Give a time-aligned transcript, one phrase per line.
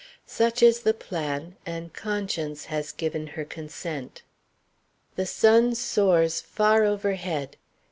[0.25, 4.23] Such is the plan, and Conscience has given her consent.
[5.15, 7.55] The sun soars far overhead.